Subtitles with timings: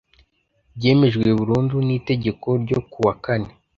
[0.77, 3.49] byemejwe burundu n itegeko ryo ku wa kane